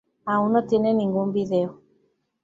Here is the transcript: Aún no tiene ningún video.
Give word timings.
Aún 0.25 0.53
no 0.53 0.65
tiene 0.65 0.95
ningún 0.95 1.31
video. 1.31 1.79